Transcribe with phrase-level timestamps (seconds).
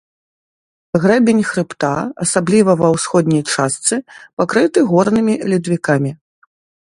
[1.01, 1.91] Грэбень хрыбта,
[2.25, 3.95] асабліва ва ўсходняй частцы,
[4.43, 6.11] пакрыты горнымі ледавікамі.